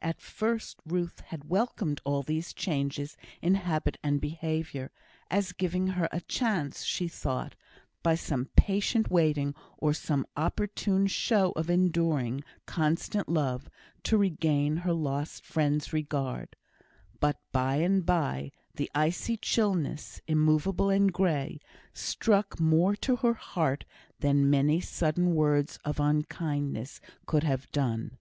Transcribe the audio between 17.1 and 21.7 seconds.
but by and by the icy chillness, immovable and grey,